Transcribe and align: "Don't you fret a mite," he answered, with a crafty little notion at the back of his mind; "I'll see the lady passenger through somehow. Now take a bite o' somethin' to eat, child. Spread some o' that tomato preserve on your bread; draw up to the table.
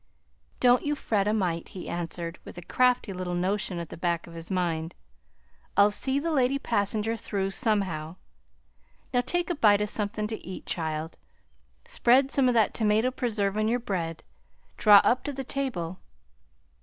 "Don't 0.59 0.83
you 0.83 0.95
fret 0.95 1.27
a 1.27 1.31
mite," 1.31 1.67
he 1.77 1.87
answered, 1.87 2.39
with 2.43 2.57
a 2.57 2.63
crafty 2.63 3.13
little 3.13 3.35
notion 3.35 3.77
at 3.77 3.89
the 3.89 3.97
back 3.97 4.25
of 4.25 4.33
his 4.33 4.49
mind; 4.49 4.95
"I'll 5.77 5.91
see 5.91 6.17
the 6.17 6.31
lady 6.31 6.57
passenger 6.57 7.15
through 7.15 7.51
somehow. 7.51 8.15
Now 9.13 9.21
take 9.21 9.51
a 9.51 9.55
bite 9.55 9.79
o' 9.79 9.85
somethin' 9.85 10.25
to 10.25 10.43
eat, 10.43 10.65
child. 10.65 11.19
Spread 11.85 12.31
some 12.31 12.49
o' 12.49 12.51
that 12.51 12.73
tomato 12.73 13.11
preserve 13.11 13.55
on 13.57 13.67
your 13.67 13.77
bread; 13.79 14.23
draw 14.75 15.01
up 15.03 15.23
to 15.25 15.33
the 15.33 15.43
table. 15.43 15.99